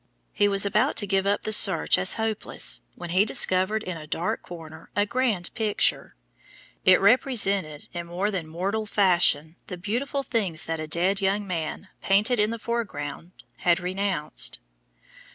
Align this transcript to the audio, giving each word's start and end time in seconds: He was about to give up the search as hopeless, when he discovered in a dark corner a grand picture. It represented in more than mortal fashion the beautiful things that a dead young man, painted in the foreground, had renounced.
He 0.33 0.47
was 0.47 0.65
about 0.65 0.95
to 0.95 1.05
give 1.05 1.27
up 1.27 1.43
the 1.43 1.51
search 1.53 1.95
as 1.99 2.15
hopeless, 2.15 2.81
when 2.95 3.11
he 3.11 3.23
discovered 3.23 3.83
in 3.83 3.97
a 3.97 4.07
dark 4.07 4.41
corner 4.41 4.89
a 4.95 5.05
grand 5.05 5.53
picture. 5.53 6.15
It 6.83 6.99
represented 6.99 7.87
in 7.93 8.07
more 8.07 8.31
than 8.31 8.47
mortal 8.47 8.87
fashion 8.87 9.57
the 9.67 9.77
beautiful 9.77 10.23
things 10.23 10.65
that 10.65 10.79
a 10.79 10.87
dead 10.87 11.21
young 11.21 11.45
man, 11.45 11.89
painted 12.01 12.39
in 12.39 12.49
the 12.49 12.57
foreground, 12.57 13.31
had 13.57 13.79
renounced. 13.79 14.57